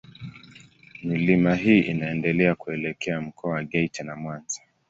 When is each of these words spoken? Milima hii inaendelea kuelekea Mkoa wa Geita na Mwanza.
Milima 1.03 1.55
hii 1.55 1.79
inaendelea 1.79 2.55
kuelekea 2.55 3.21
Mkoa 3.21 3.51
wa 3.53 3.63
Geita 3.63 4.03
na 4.03 4.15
Mwanza. 4.15 4.61